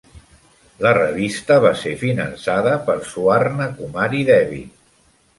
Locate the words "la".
0.83-0.91